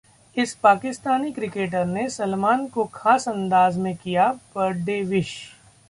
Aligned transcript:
इस 0.37 0.53
पाकिस्तानी 0.55 1.31
क्रिकेटर 1.31 1.85
ने 1.85 2.07
Salman 2.09 2.67
को 2.69 2.85
खास 2.93 3.27
अंदाज 3.29 3.77
में 3.77 3.95
किया 3.95 4.31
बर्थडे 4.55 5.01
विश 5.05 5.37